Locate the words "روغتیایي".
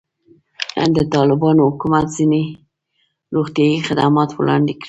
3.35-3.79